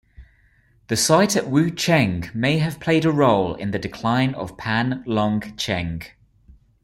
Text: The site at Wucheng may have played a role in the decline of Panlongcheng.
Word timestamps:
The 0.87 0.97
site 0.97 1.35
at 1.35 1.45
Wucheng 1.45 2.33
may 2.33 2.57
have 2.57 2.79
played 2.79 3.05
a 3.05 3.11
role 3.11 3.53
in 3.53 3.69
the 3.69 3.77
decline 3.77 4.33
of 4.33 4.57
Panlongcheng. 4.57 6.05